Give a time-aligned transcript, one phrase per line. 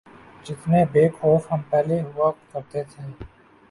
[0.45, 3.03] جتنے بے خوف ہم پہلے ہوا کرتے تھے۔